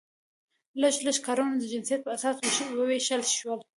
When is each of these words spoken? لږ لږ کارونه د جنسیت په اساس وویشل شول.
لږ 0.81 0.95
لږ 1.05 1.17
کارونه 1.27 1.53
د 1.57 1.63
جنسیت 1.71 1.99
په 2.03 2.11
اساس 2.15 2.35
وویشل 2.79 3.21
شول. 3.37 3.59